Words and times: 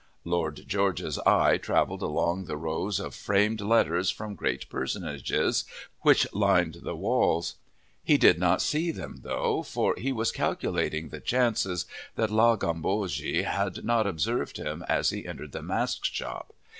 Lord 0.25 0.63
George's 0.67 1.19
eye 1.27 1.57
travelled 1.57 2.01
along 2.01 2.45
the 2.45 2.57
rows 2.57 2.99
of 2.99 3.13
framed 3.13 3.61
letters 3.61 4.09
from 4.09 4.33
great 4.33 4.67
personages, 4.67 5.63
which 5.99 6.25
lined 6.33 6.79
the 6.81 6.95
walls. 6.95 7.53
He 8.03 8.17
did 8.17 8.39
not 8.39 8.63
see 8.63 8.89
them 8.89 9.19
though, 9.21 9.61
for 9.61 9.93
he 9.95 10.11
was 10.11 10.31
calculating 10.31 11.09
the 11.09 11.19
chances 11.19 11.85
that 12.15 12.31
La 12.31 12.55
Gambogi 12.55 13.43
had 13.43 13.85
not 13.85 14.07
observed 14.07 14.57
him 14.57 14.83
as 14.89 15.11
he 15.11 15.27
entered 15.27 15.51
the 15.51 15.61
mask 15.61 16.03
shop. 16.05 16.51